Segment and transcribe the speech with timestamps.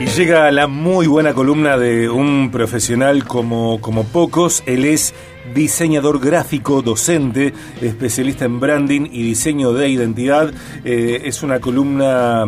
[0.00, 4.62] Y llega la muy buena columna de un profesional como, como pocos.
[4.64, 5.12] Él es
[5.54, 10.54] diseñador gráfico, docente, especialista en branding y diseño de identidad.
[10.86, 12.46] Eh, es una columna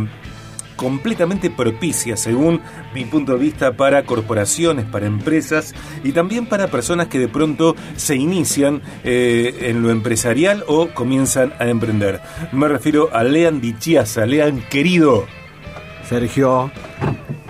[0.76, 2.62] completamente propicia, según
[2.94, 7.76] mi punto de vista, para corporaciones, para empresas y también para personas que de pronto
[7.96, 12.22] se inician eh, en lo empresarial o comienzan a emprender.
[12.50, 14.24] Me refiero a Lean Dichiasa.
[14.24, 15.26] Lean, querido.
[16.08, 16.70] Sergio,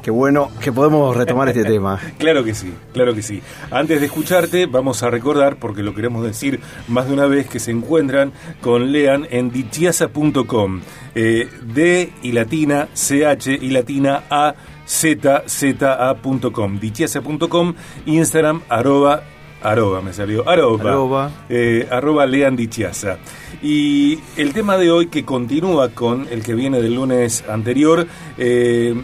[0.03, 2.01] Qué bueno que podemos retomar este tema.
[2.19, 3.43] Claro que sí, claro que sí.
[3.71, 7.59] Antes de escucharte, vamos a recordar, porque lo queremos decir más de una vez, que
[7.59, 10.81] se encuentran con Lean en dichiasa.com.
[11.15, 14.55] Eh, D y latina, CH y latina A,
[14.87, 16.79] Z, Z, A.com.
[16.79, 17.75] Dichiasa.com,
[18.07, 19.23] Instagram, arroba
[19.63, 20.49] Arroba, me salió.
[20.49, 20.91] Arroba.
[20.91, 21.31] Arroba.
[21.49, 23.19] Eh, arroba Lean Dichiasa.
[23.63, 28.07] Y el tema de hoy que continúa con el que viene del lunes anterior,
[28.39, 28.95] eh,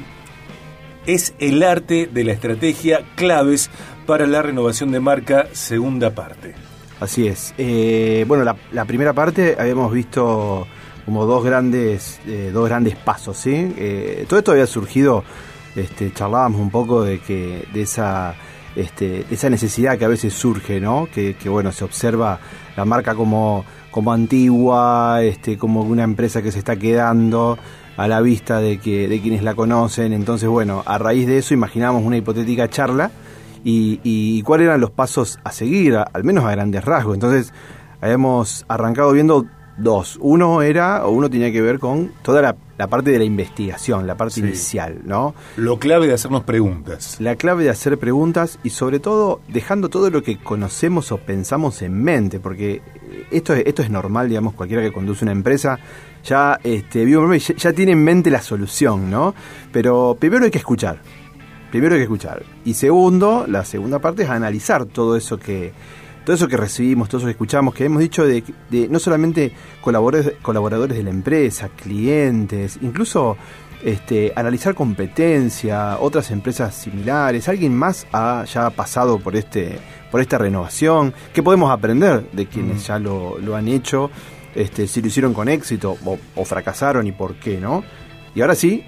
[1.08, 3.70] es el arte de la estrategia claves
[4.06, 6.54] para la renovación de marca, segunda parte.
[7.00, 7.54] Así es.
[7.56, 10.66] Eh, bueno, la, primera parte habíamos visto
[11.06, 13.74] como dos grandes, eh, dos grandes pasos, ¿sí?
[13.78, 15.24] Eh, todo esto había surgido,
[15.74, 18.34] este, charlábamos un poco de que de esa,
[18.76, 21.08] este, esa necesidad que a veces surge, ¿no?
[21.10, 22.38] Que, que bueno, se observa
[22.76, 27.58] la marca como, como antigua, este, como una empresa que se está quedando
[27.98, 30.12] a la vista de, que, de quienes la conocen.
[30.12, 33.10] Entonces, bueno, a raíz de eso imaginamos una hipotética charla
[33.64, 37.14] y, y cuáles eran los pasos a seguir, al menos a grandes rasgos.
[37.14, 37.52] Entonces,
[38.00, 39.46] habíamos arrancado viendo
[39.78, 40.16] dos.
[40.20, 42.40] Uno era, o uno tenía que ver con toda
[42.76, 45.34] la, parte de la investigación, la parte inicial, ¿no?
[45.56, 47.16] Lo clave de hacernos preguntas.
[47.20, 51.82] La clave de hacer preguntas y sobre todo dejando todo lo que conocemos o pensamos
[51.82, 52.80] en mente, porque
[53.30, 55.78] esto, esto es normal, digamos, cualquiera que conduce una empresa
[56.24, 57.06] ya, este,
[57.56, 59.34] ya, tiene en mente la solución, ¿no?
[59.72, 61.00] Pero primero hay que escuchar.
[61.70, 62.42] Primero hay que escuchar.
[62.64, 65.72] Y segundo, la segunda parte es analizar todo eso que,
[66.24, 68.42] todo eso que recibimos, todo eso que escuchamos, que hemos dicho de,
[68.90, 73.36] no solamente colaboradores, colaboradores de la empresa, clientes, incluso
[73.84, 79.78] este, analizar competencia, otras empresas similares, alguien más ha ya pasado por este,
[80.10, 82.86] por esta renovación, qué podemos aprender de quienes mm.
[82.86, 84.10] ya lo, lo han hecho
[84.54, 85.96] este, si lo hicieron con éxito
[86.34, 87.84] o, fracasaron y por qué, ¿no?
[88.34, 88.84] Y ahora sí,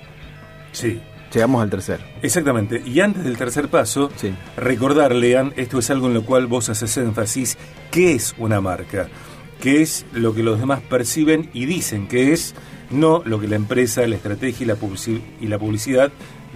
[0.72, 1.00] sí.
[1.32, 2.00] llegamos al tercer.
[2.22, 2.82] Exactamente.
[2.84, 4.10] Y antes del tercer paso,
[4.56, 7.56] recordar, Lean, esto es algo en lo cual vos haces énfasis,
[7.90, 9.08] ¿qué es una marca?
[9.60, 12.54] ¿Qué es lo que los demás perciben y dicen que es?
[12.90, 16.10] No lo que la empresa, la estrategia y la, publicidad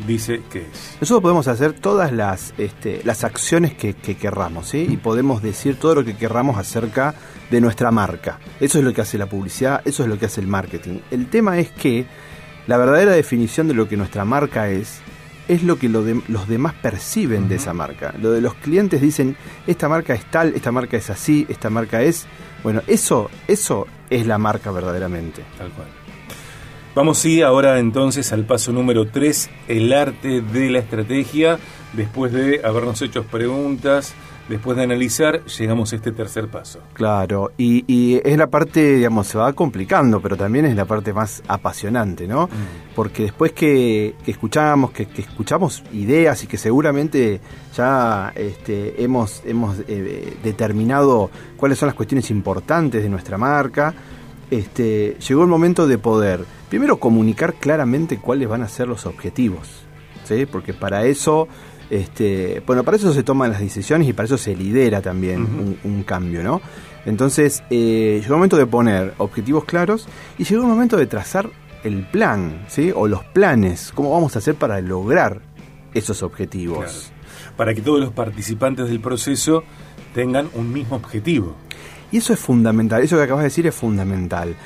[0.06, 0.96] dice que es.
[1.02, 4.86] Nosotros podemos hacer todas las, este, acciones que, que querramos, ¿sí?
[4.90, 7.14] Y podemos decir todo lo que querramos acerca
[7.50, 8.38] de nuestra marca.
[8.58, 11.00] Eso es lo que hace la publicidad, eso es lo que hace el marketing.
[11.10, 12.06] El tema es que
[12.66, 15.00] la verdadera definición de lo que nuestra marca es,
[15.48, 18.14] es lo que los demás perciben de esa marca.
[18.20, 22.02] Lo de los clientes dicen, esta marca es tal, esta marca es así, esta marca
[22.02, 22.26] es...
[22.62, 25.42] Bueno, eso, eso es la marca verdaderamente.
[25.58, 25.88] Tal cual.
[26.94, 31.58] Vamos sí ahora entonces al paso número 3, el arte de la estrategia.
[31.92, 34.14] Después de habernos hecho preguntas,
[34.48, 36.80] después de analizar, llegamos a este tercer paso.
[36.92, 41.42] Claro, y, es la parte, digamos, se va complicando, pero también es la parte más
[41.48, 42.46] apasionante, ¿no?
[42.46, 42.94] Mm.
[42.94, 47.40] Porque después que, escuchamos, que, escuchamos ideas y que seguramente
[47.76, 53.94] ya este, hemos, hemos eh, determinado cuáles son las cuestiones importantes de nuestra marca,
[54.50, 59.68] este, llegó el momento de poder, primero, comunicar claramente cuáles van a ser los objetivos,
[60.24, 60.46] ¿sí?
[60.46, 61.48] porque para eso,
[61.90, 66.02] este, bueno, para eso se toman las decisiones y para eso se lidera también un,
[66.04, 66.60] cambio, ¿no?
[67.06, 70.08] Entonces, eh, llegó el momento de poner objetivos claros
[70.38, 71.50] y llegó el momento de trazar
[71.84, 72.92] el plan, ¿sí?
[72.94, 75.42] O los planes, cómo vamos a hacer para lograr
[75.92, 77.12] esos objetivos.
[77.56, 79.64] Para que todos los participantes del proceso
[80.14, 81.54] tengan un mismo objetivo.
[82.10, 84.56] Y eso es fundamental, eso que acabas de decir es fundamental.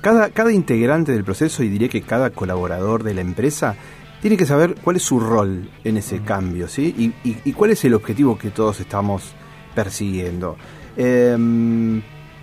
[0.00, 3.76] Cada, cada integrante del proceso, y diría que cada colaborador de la empresa,
[4.22, 7.12] tiene que saber cuál es su rol en ese cambio, ¿sí?
[7.24, 9.34] Y, cuál es el objetivo que todos estamos
[9.74, 10.56] persiguiendo.
[10.96, 12.00] Em,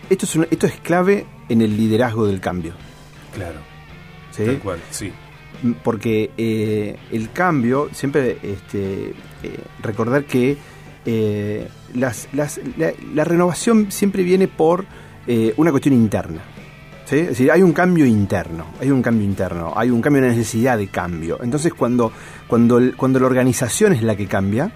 [0.10, 2.74] esto, es esto es clave en el liderazgo del cambio.
[3.34, 3.60] Claro.
[4.31, 4.44] ¿Sí?
[4.44, 5.14] Tal cual, sí.
[5.81, 10.58] Porque eh, el cambio, siempre este, eh, recordar que
[11.06, 14.86] eh, las, la, renovación siempre viene por
[15.58, 16.42] una cuestión interna.
[17.12, 20.78] Es decir, hay un cambio interno, hay un cambio interno, hay un cambio, una necesidad
[20.78, 21.40] de cambio.
[21.42, 22.12] Entonces, cuando,
[22.48, 24.72] cuando, cuando la organización es la que cambia,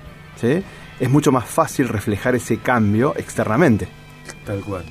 [0.99, 3.87] es mucho más fácil reflejar ese cambio externamente.
[4.45, 4.83] Tal cual,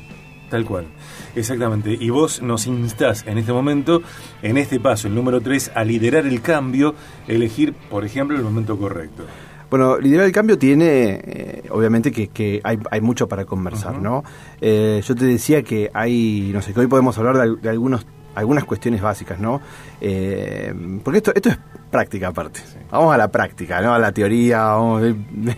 [0.50, 0.86] tal cual.
[1.34, 1.96] Exactamente.
[1.98, 4.02] Y vos nos instás en este momento,
[4.42, 6.94] en este paso, el número 3, a liderar el cambio,
[7.26, 9.24] elegir, por ejemplo, el momento correcto.
[9.72, 14.22] Bueno, liderar el cambio tiene, eh, obviamente, que, hay, mucho para conversar, ¿no?
[14.60, 18.64] Eh, yo te decía que hay, no sé, que hoy podemos hablar de, algunos algunas
[18.64, 19.62] cuestiones básicas, ¿no?
[19.98, 21.58] Eh, porque esto, esto es
[21.90, 22.60] práctica aparte.
[22.90, 23.94] Vamos a la práctica, ¿no?
[23.94, 24.74] A la teoría,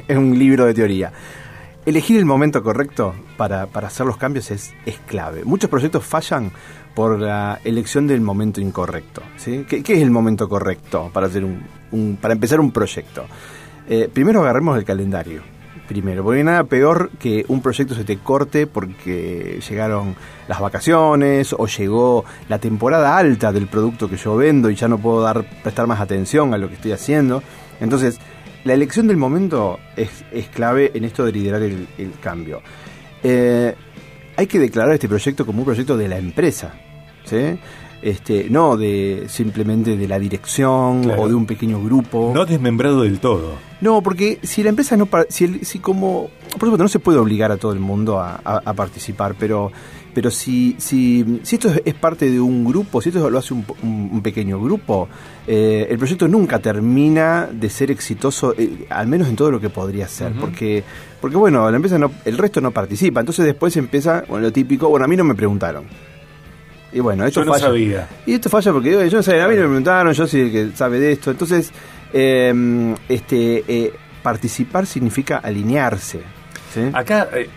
[0.07, 1.13] es un libro de teoría.
[1.85, 5.45] Elegir el momento correcto para, hacer los cambios es, es clave.
[5.45, 6.53] Muchos proyectos fallan
[6.95, 9.23] por la elección del momento incorrecto.
[9.39, 9.67] ¿sí?
[9.69, 13.27] ¿Qué, es el momento correcto para, hacer un, para empezar un proyecto?
[13.89, 15.43] Eh, primero agarremos el calendario.
[15.89, 20.17] Primero, porque nada peor que un proyecto se te corte porque llegaron
[20.49, 24.97] las vacaciones o llegó la temporada alta del producto que yo vendo y ya no
[24.97, 27.43] puedo dar prestar más atención a lo que estoy haciendo.
[27.81, 28.19] Entonces,
[28.65, 31.87] la elección del momento es, clave en esto de liderar el,
[32.23, 32.63] cambio.
[33.23, 33.75] Eh,
[34.37, 36.73] hay que declarar este proyecto como un proyecto de la empresa.
[37.25, 37.59] ¿sí?
[38.05, 42.33] Este, no de simplemente de la dirección o de un pequeño grupo.
[42.35, 43.55] No desmembrado del todo.
[43.81, 47.51] No, porque si la empresa no, si, si como, por supuesto no se puede obligar
[47.51, 49.73] a todo el mundo a, participar, pero,
[50.13, 54.21] pero si, si, si esto es parte de un grupo, si esto lo hace un,
[54.23, 55.09] pequeño grupo,
[55.47, 59.71] eh, el proyecto nunca termina de ser exitoso, eh, al menos en todo lo que
[59.71, 60.85] podría ser, porque,
[61.23, 64.91] porque bueno, la empresa no, el resto no participa, entonces después empieza, bueno, lo típico,
[64.91, 65.85] bueno, a mí no me preguntaron.
[66.95, 68.09] Y bueno, esto yo no sabía.
[68.25, 70.77] Y esto falla porque yo no sabía, a mí me preguntaron, yo soy el que
[70.77, 71.33] sabe de esto.
[71.33, 71.73] Entonces,
[72.13, 73.93] em, este, eh,
[74.23, 76.21] participar significa alinearse.
[76.93, 77.49] Acá, eh,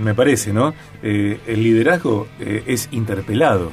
[0.00, 0.74] me parece, ¿no?
[1.02, 3.72] Eh, el liderazgo es interpelado.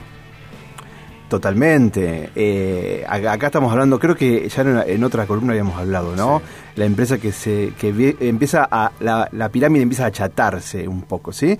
[1.29, 3.03] Totalmente.
[3.07, 6.41] acá estamos hablando, creo que ya en, otra columna habíamos hablado, ¿no?
[6.75, 11.31] La empresa que se que empieza a la, la, pirámide empieza a achatarse un poco,
[11.33, 11.57] ¿sí?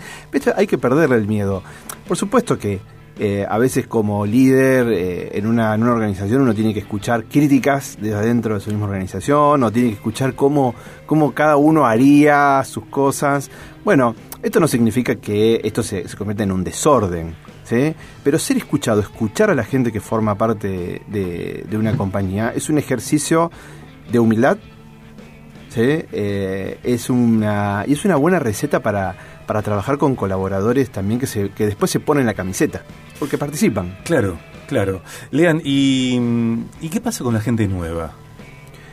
[0.56, 1.62] hay que perderle el miedo.
[2.08, 2.80] Por supuesto que
[3.18, 7.24] eh, a veces como líder eh, en, una, en, una, organización uno tiene que escuchar
[7.24, 10.76] críticas desde adentro de su misma organización o tiene que escuchar cómo,
[11.06, 13.50] cómo cada uno haría sus cosas.
[13.86, 17.96] Bueno, esto no significa que esto se, se convierta en un desorden, ¿sí?
[18.22, 22.78] pero ser escuchado, escuchar a la gente que forma parte de, una compañía es un
[22.78, 23.50] ejercicio
[24.12, 24.58] de humildad,
[25.70, 25.82] ¿sí?
[25.82, 29.16] Eh, es una, y es una buena receta para
[29.46, 32.84] para trabajar con colaboradores también que, se, que después se ponen la camiseta,
[33.20, 33.98] porque participan.
[34.04, 35.02] Claro, claro.
[35.32, 36.20] Lean, ¿y,
[36.82, 38.14] ¿y qué pasa con la gente nueva?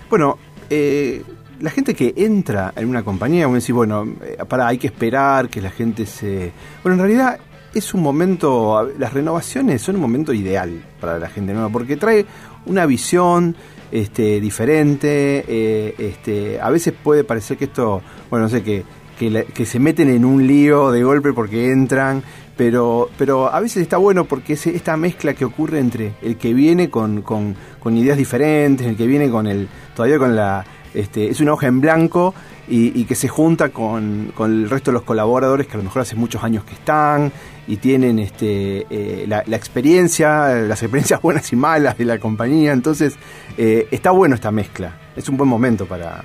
[0.08, 0.38] Bueno,
[0.70, 1.22] eh,
[1.60, 5.48] la gente que entra en una compañía, uno dice, bueno, eh, para, hay que esperar
[5.48, 6.52] que la gente se...
[6.82, 7.38] Bueno, en realidad
[7.72, 12.26] es un momento, las renovaciones son un momento ideal para la gente nueva, porque trae
[12.66, 13.56] una visión
[13.90, 18.84] este, diferente, eh, este, a veces puede parecer que esto, bueno, no sé, que
[19.30, 22.22] que, se meten en un lío de golpe porque entran,
[22.56, 26.52] pero, pero a veces está bueno porque es esta mezcla que ocurre entre el que
[26.52, 27.56] viene con, con,
[27.96, 30.64] ideas diferentes, el que viene con el, todavía con la,
[30.94, 32.34] este, es una hoja en blanco
[32.68, 36.14] y, que se junta con, el resto de los colaboradores que a lo mejor hace
[36.14, 37.32] muchos años que están
[37.66, 42.72] y tienen este, eh, la, experiencia, las experiencias buenas y malas de la compañía.
[42.72, 43.16] Entonces,
[43.58, 44.98] eh, está bueno esta mezcla.
[45.16, 46.24] Es un buen momento para,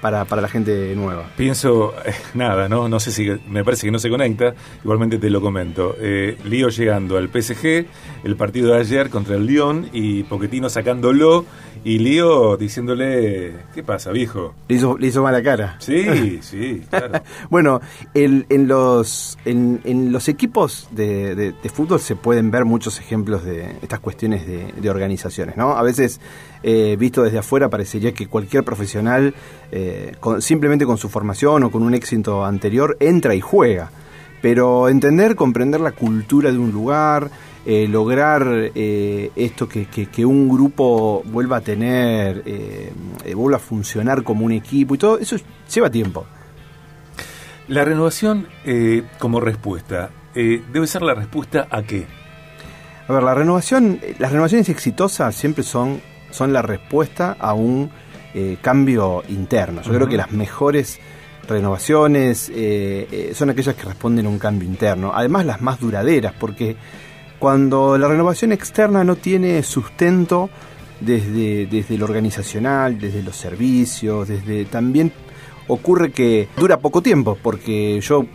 [0.00, 1.24] para, para la gente nueva?
[1.36, 2.88] Pienso, eh, nada, ¿no?
[2.88, 5.96] No sé si, me parece que no se conecta, igualmente te lo comento.
[5.98, 7.86] Eh, Lío llegando al PSG,
[8.24, 11.44] el partido de ayer contra el Lyon y Poquetino sacándolo
[11.84, 14.54] y Lío diciéndole, ¿qué pasa, viejo?
[14.68, 15.76] Le hizo, le hizo mala cara.
[15.78, 17.22] Sí, sí, claro.
[17.48, 17.80] bueno,
[18.14, 23.44] el, en, los, en, en los equipos de, de, fútbol se pueden ver muchos ejemplos
[23.44, 25.76] de estas cuestiones de, de organizaciones, ¿no?
[25.76, 26.20] A veces,
[26.62, 29.34] eh, visto desde afuera, parecería que cualquier profesional...
[29.72, 33.90] Eh, simplemente con su formación o con un éxito anterior, entra y juega.
[34.42, 37.30] Pero entender, comprender la cultura de un lugar,
[37.66, 42.90] eh, lograr eh, esto que, un grupo vuelva a tener, eh,
[43.34, 45.36] vuelva a funcionar como un equipo y todo, eso
[45.72, 46.24] lleva tiempo.
[47.68, 48.48] La renovación
[49.18, 52.06] como respuesta, ¿debe ser la respuesta a qué?
[53.06, 56.00] A ver, la renovación, las renovaciones exitosas siempre son,
[56.30, 57.90] son la respuesta a un
[58.34, 59.82] eh, cambio interno.
[59.82, 61.00] Yo creo que las mejores
[61.48, 65.12] renovaciones eh, eh, son aquellas que responden a un cambio interno.
[65.14, 66.76] Además, las más duraderas, porque
[67.38, 70.48] cuando la renovación externa no tiene sustento
[71.00, 75.12] desde, desde lo organizacional, desde los servicios, desde también
[75.66, 78.26] ocurre que dura poco tiempo, porque yo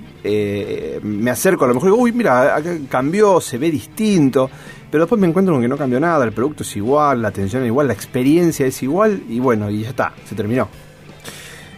[1.03, 4.50] me acerco a lo mejor digo, uy, mira, acá cambió, se ve distinto
[4.96, 7.63] pero después me encuentro con que no cambió nada, el producto es igual, la atención
[7.63, 10.70] es igual, la experiencia es igual y bueno, y ya está, se terminó.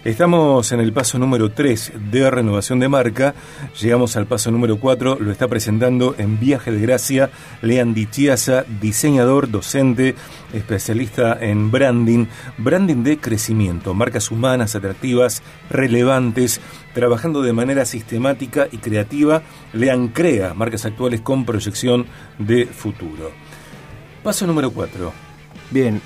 [0.03, 3.33] Estamos en el paso número 3 de renovación de marca.
[3.81, 5.17] Llegamos al paso número 4.
[5.19, 7.29] Lo está presentando en Viaje de Gracia
[7.61, 10.15] Lean Chiasa, diseñador, docente,
[10.53, 12.27] especialista en branding,
[12.57, 16.61] branding de crecimiento, marcas humanas atractivas, relevantes,
[16.97, 19.43] trabajando de manera sistemática y creativa.
[19.73, 22.07] Lean crea marcas actuales con proyección
[22.39, 23.29] de futuro.
[24.23, 25.13] Paso número 4.
[25.69, 26.01] Bien,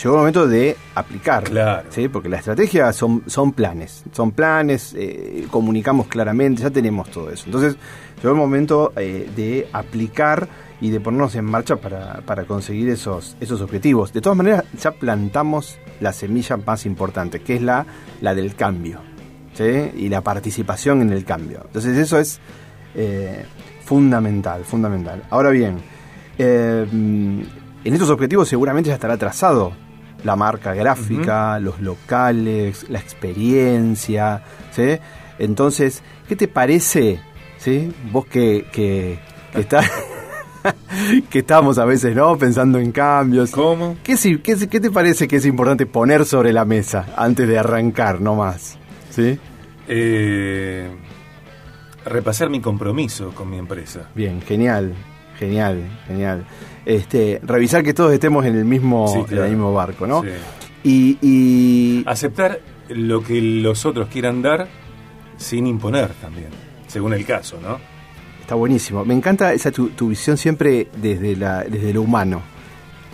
[0.00, 1.42] llegó el momento de aplicar.
[1.42, 1.88] Claro.
[1.90, 2.06] ¿sí?
[2.06, 4.04] Porque la estrategia son, son planes.
[4.12, 7.42] Son planes, eh, comunicamos claramente, ya tenemos todo eso.
[7.46, 7.76] Entonces,
[8.18, 10.48] llegó el momento eh, de aplicar
[10.80, 14.12] y de ponernos en marcha para, para, conseguir esos, esos objetivos.
[14.12, 17.84] De todas maneras, ya plantamos la semilla más importante, que es la,
[18.20, 19.15] la del cambio.
[19.56, 19.90] ¿Sí?
[19.96, 21.62] Y la participación en el cambio.
[21.66, 22.40] Entonces, eso es
[22.94, 23.44] eh,
[23.84, 25.22] fundamental, fundamental.
[25.30, 25.78] Ahora bien,
[26.38, 27.46] en
[27.84, 29.72] estos objetivos seguramente ya estará trazado
[30.24, 34.98] la marca gráfica, los locales, la experiencia, ¿sí?
[35.38, 37.20] Entonces, ¿qué te parece,
[37.58, 37.92] ¿sí?
[38.10, 39.18] Vos que, que,
[39.52, 39.90] que estás...
[41.30, 42.36] que estamos a veces, ¿no?
[42.36, 43.52] Pensando en cambios.
[43.52, 43.96] ¿Cómo?
[44.02, 48.20] ¿Qué, qué, qué te parece que es importante poner sobre la mesa antes de arrancar,
[48.20, 48.78] no más?
[49.16, 49.38] ¿Sí?
[49.88, 50.88] Eh,
[52.04, 54.10] repasar mi compromiso con mi empresa.
[54.14, 54.94] Bien, genial,
[55.38, 56.44] genial, genial
[56.84, 59.44] este, revisar que todos estemos en el mismo, Sí, claro.
[59.44, 60.22] en el mismo barco, ¿no?
[60.22, 60.28] Sí.
[60.84, 64.68] Y, y- Aceptar lo que los otros quieran dar
[65.36, 66.48] sin imponer también,
[66.86, 67.78] según el caso, ¿no?
[68.40, 69.04] está buenísimo.
[69.04, 72.42] Me encanta esa tu, tu visión siempre desde la, desde lo humano.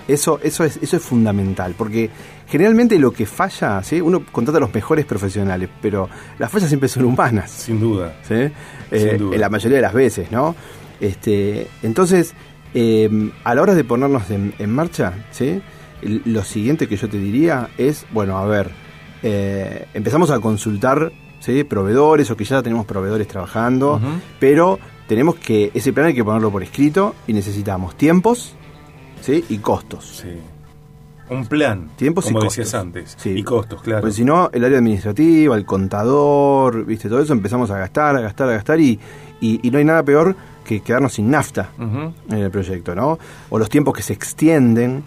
[0.06, 2.10] Eso, eso es, eso es fundamental, porque
[2.52, 3.98] generalmente lo que falla, ¿sí?
[3.98, 6.06] uno contrata a los mejores profesionales, pero
[6.38, 7.50] las fallas siempre son humanas.
[7.50, 8.14] Sin duda.
[8.28, 8.34] ¿sí?
[8.90, 9.34] Eh, duda.
[9.34, 10.54] en la mayoría de las veces, ¿no?
[11.00, 12.34] Este, entonces,
[12.74, 13.08] eh,
[13.42, 15.62] a la hora de ponernos en, en marcha, ¿sí?
[16.02, 18.70] Lo siguiente que yo te diría es, bueno, a ver,
[19.22, 21.64] eh, empezamos a consultar, ¿sí?
[21.64, 23.98] Proveedores o que ya tenemos proveedores trabajando,
[24.38, 24.78] pero
[25.08, 28.54] tenemos que, ese plan hay que ponerlo por escrito y necesitamos tiempos,
[29.22, 29.42] ¿sí?
[29.48, 30.18] Y costos.
[30.22, 30.51] Sí.
[31.32, 32.56] Un plan, Tiempos y como costos.
[32.56, 33.14] decías antes.
[33.18, 33.30] Sí.
[33.30, 34.00] Y costos, claro.
[34.02, 38.20] Porque si no, el área administrativa, el contador, viste, todo eso empezamos a gastar, a
[38.20, 38.98] gastar, a gastar y,
[39.40, 43.18] y, y no hay nada peor que quedarnos sin nafta en el proyecto, ¿no?
[43.50, 45.02] O los tiempos que se extienden.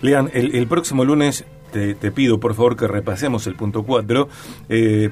[0.00, 4.28] Lean, el, el próximo lunes te, te pido por favor que repasemos el punto 4,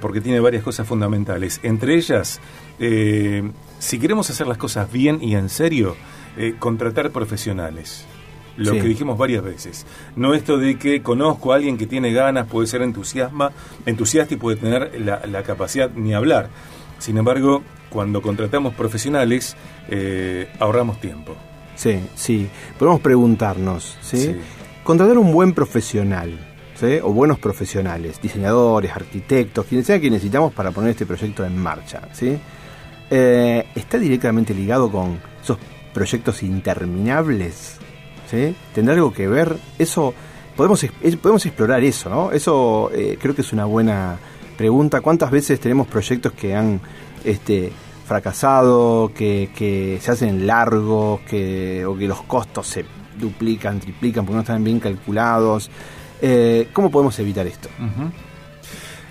[0.00, 1.58] porque tiene varias cosas fundamentales.
[1.64, 2.40] Entre ellas,
[2.78, 3.42] eh,
[3.78, 5.96] si queremos hacer las cosas bien y en serio,
[6.36, 8.06] eh, contratar profesionales.
[8.56, 8.80] Lo Sí.
[8.80, 9.86] que dijimos varias veces.
[10.16, 13.52] No esto de que conozco a alguien que tiene ganas, puede ser entusiasma,
[13.84, 16.48] entusiasta y puede tener la, la capacidad ni hablar.
[16.98, 19.56] Sin embargo, cuando contratamos profesionales,
[19.88, 21.34] eh, ahorramos tiempo.
[21.74, 22.48] Sí, sí.
[22.78, 24.16] Podemos preguntarnos, ¿sí?
[24.18, 24.36] Sí.
[24.82, 26.38] Contratar un buen profesional,
[26.74, 26.98] ¿sí?
[27.02, 32.00] O buenos profesionales, diseñadores, arquitectos, quienes sea que necesitamos para poner este proyecto en marcha,
[32.12, 32.38] ¿sí?
[33.10, 35.58] Eh, ¿Está directamente ligado con esos
[35.92, 37.78] proyectos interminables?
[38.30, 38.54] ¿Sí?
[38.74, 39.56] ¿Tendrá algo que ver?
[39.78, 40.12] Eso,
[40.56, 42.32] podemos, es- podemos explorar eso, ¿no?
[42.32, 44.16] Eso eh, creo que es una buena
[44.56, 45.00] pregunta.
[45.00, 46.80] ¿Cuántas veces tenemos proyectos que han
[47.24, 47.70] este,
[48.06, 52.84] fracasado, que, que se hacen largos, que, o que los costos se
[53.18, 55.70] duplican, triplican porque no están bien calculados?
[56.20, 57.68] Eh, ¿Cómo podemos evitar esto?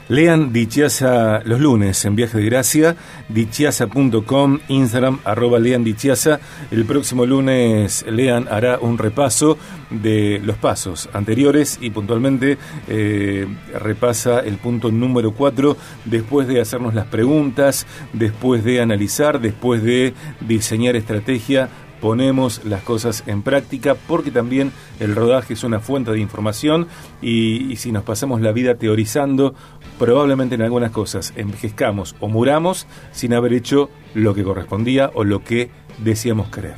[0.07, 2.95] Lean Dichiasa los lunes en Viaje de Gracia,
[3.27, 6.39] dichiasa.com, Instagram, arroba Lean Dichiasa.
[6.69, 9.57] El próximo lunes Lean hará un repaso
[9.89, 13.47] de los pasos anteriores y puntualmente eh,
[13.79, 20.13] repasa el punto número 4 después de hacernos las preguntas, después de analizar, después de
[20.41, 21.69] diseñar estrategia
[22.05, 26.87] ponemos las cosas en práctica porque también el rodaje es una fuente de información
[27.21, 29.55] y, y si nos pasamos la vida teorizando,
[29.99, 35.43] probablemente en algunas cosas envejezcamos o muramos sin haber hecho lo que correspondía o lo
[35.43, 36.75] que decíamos querer.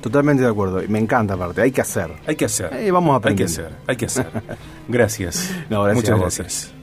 [0.00, 0.82] Totalmente de acuerdo.
[0.82, 2.10] Y Me encanta aparte, hay que hacer.
[2.26, 2.72] Hay que hacer.
[2.74, 4.26] Eh, vamos Hay que hacer, hay que hacer.
[4.88, 5.50] Gracias.
[5.70, 6.73] No, gracias a Muchas gracias.